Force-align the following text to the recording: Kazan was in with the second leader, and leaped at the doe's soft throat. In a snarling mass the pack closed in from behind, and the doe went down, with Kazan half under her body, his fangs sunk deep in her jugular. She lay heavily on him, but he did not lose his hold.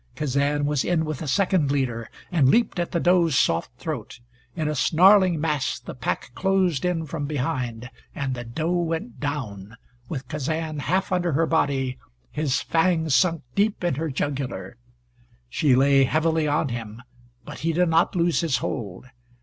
Kazan 0.15 0.65
was 0.65 0.83
in 0.83 1.05
with 1.05 1.19
the 1.19 1.27
second 1.27 1.69
leader, 1.71 2.09
and 2.31 2.49
leaped 2.49 2.79
at 2.79 2.91
the 2.91 2.99
doe's 2.99 3.37
soft 3.37 3.69
throat. 3.77 4.19
In 4.55 4.67
a 4.67 4.73
snarling 4.73 5.39
mass 5.39 5.77
the 5.79 5.93
pack 5.93 6.31
closed 6.33 6.85
in 6.85 7.05
from 7.05 7.27
behind, 7.27 7.87
and 8.15 8.33
the 8.33 8.43
doe 8.43 8.71
went 8.71 9.19
down, 9.19 9.77
with 10.09 10.27
Kazan 10.27 10.79
half 10.79 11.11
under 11.11 11.33
her 11.33 11.45
body, 11.45 11.99
his 12.31 12.63
fangs 12.63 13.13
sunk 13.13 13.43
deep 13.53 13.83
in 13.83 13.93
her 13.93 14.09
jugular. 14.09 14.77
She 15.51 15.75
lay 15.75 16.05
heavily 16.05 16.47
on 16.47 16.69
him, 16.69 17.03
but 17.45 17.59
he 17.59 17.71
did 17.71 17.89
not 17.89 18.15
lose 18.15 18.39
his 18.41 18.57
hold. 18.57 19.05